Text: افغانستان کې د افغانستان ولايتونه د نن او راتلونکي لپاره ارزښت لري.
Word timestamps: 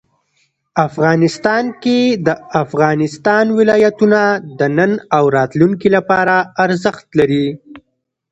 افغانستان 0.87 1.63
کې 1.83 1.99
د 2.27 2.27
افغانستان 2.63 3.45
ولايتونه 3.59 4.21
د 4.59 4.61
نن 4.77 4.91
او 5.17 5.23
راتلونکي 5.37 5.87
لپاره 5.95 6.35
ارزښت 6.65 7.07
لري. 7.19 7.47